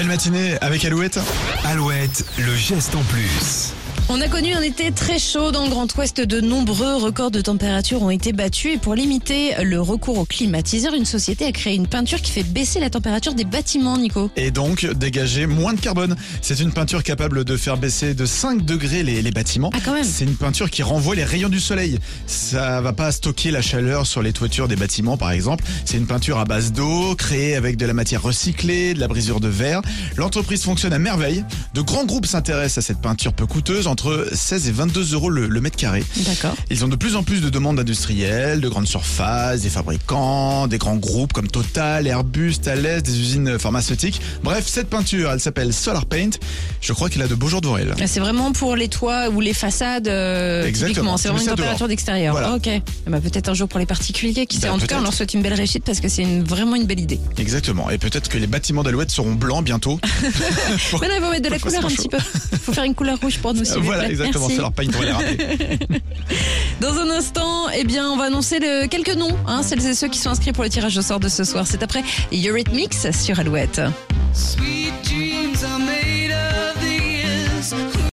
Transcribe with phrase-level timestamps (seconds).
[0.00, 1.20] Belle matinée avec Alouette.
[1.62, 3.74] Alouette, le geste en plus.
[4.08, 6.20] On a connu un été très chaud dans le Grand Ouest.
[6.20, 8.74] De nombreux records de température ont été battus.
[8.74, 12.42] Et pour limiter le recours aux climatiseurs, une société a créé une peinture qui fait
[12.42, 14.30] baisser la température des bâtiments, Nico.
[14.36, 16.16] Et donc dégager moins de carbone.
[16.42, 19.70] C'est une peinture capable de faire baisser de 5 degrés les, les bâtiments.
[19.74, 20.04] Ah, quand même.
[20.04, 21.98] C'est une peinture qui renvoie les rayons du soleil.
[22.26, 25.64] Ça va pas stocker la chaleur sur les toitures des bâtiments, par exemple.
[25.84, 29.40] C'est une peinture à base d'eau, créée avec de la matière recyclée, de la brisure
[29.40, 29.82] de verre.
[30.16, 31.44] L'entreprise fonctionne à merveille.
[31.74, 35.46] De grands groupes s'intéressent à cette peinture peu coûteuse, entre 16 et 22 euros le,
[35.48, 36.04] le mètre carré.
[36.16, 36.54] D'accord.
[36.70, 40.78] Ils ont de plus en plus de demandes industrielles, de grandes surfaces, des fabricants, des
[40.78, 44.20] grands groupes comme Total, Airbus, Thales, des usines pharmaceutiques.
[44.42, 46.30] Bref, cette peinture, elle s'appelle Solar Paint.
[46.80, 47.94] Je crois qu'elle a de beaux jours devant elle.
[48.06, 51.16] C'est vraiment pour les toits ou les façades, euh, Exactement.
[51.16, 52.32] C'est vraiment une température d'extérieur.
[52.32, 52.50] Voilà.
[52.52, 52.68] Ah, ok.
[53.06, 54.68] Ben, peut-être un jour pour les particuliers qui sait.
[54.68, 57.00] En tout cas, on leur souhaite une belle réussite parce que c'est vraiment une belle
[57.00, 57.20] idée.
[57.38, 57.90] Exactement.
[57.90, 60.00] Et peut-être que les bâtiments d'Alouette seront blancs bientôt.
[60.90, 62.18] Pour- Maintenant, il faut mettre de la couleur un ça petit peu.
[62.52, 64.10] Il faut faire une couleur rouge pour nous, s'il vous voilà, plaît.
[64.12, 64.48] exactement.
[64.48, 64.60] Merci.
[64.60, 65.78] On va les rappeler.
[66.80, 70.08] Dans un instant, eh bien, on va annoncer le- quelques noms, hein, celles et ceux
[70.08, 71.66] qui sont inscrits pour le tirage au sort de ce soir.
[71.66, 73.80] C'est après Eurythmics sur Alouette.
[74.32, 78.00] Sweet dreams are made of these.